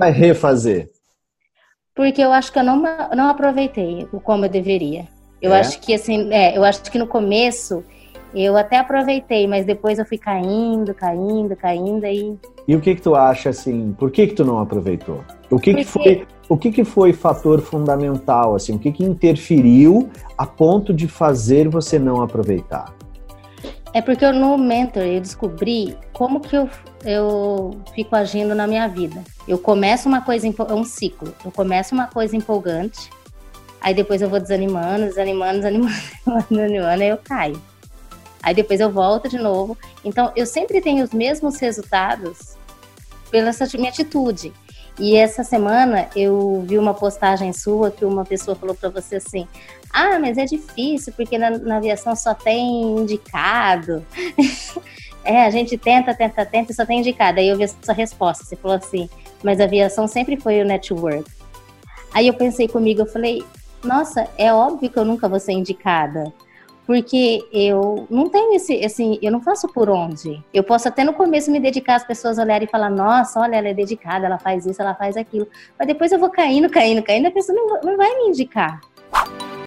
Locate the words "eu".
2.22-2.32, 2.58-2.64, 4.46-4.48, 5.40-5.52, 6.56-6.64, 8.34-8.56, 9.98-10.04, 25.02-25.20, 26.56-26.70, 27.04-27.80, 29.48-29.58, 31.44-31.50, 34.22-34.28, 37.08-37.18, 38.80-38.90, 40.36-40.46, 46.14-46.62, 57.48-57.56, 62.26-62.34, 63.00-63.06, 64.98-65.04, 67.52-68.04, 69.22-69.30, 70.52-70.64, 76.10-76.18